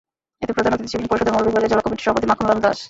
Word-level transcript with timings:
এতে 0.43 0.53
প্রধান 0.55 0.73
অতিথি 0.73 0.89
ছিলেন 0.91 1.09
পরিষদের 1.11 1.33
মৌলভীবাজার 1.35 1.71
জেলা 1.71 1.85
কমিটির 1.85 2.05
সভাপতি 2.05 2.25
মাখন 2.29 2.45
লাল 2.49 2.59
দাশ। 2.65 2.77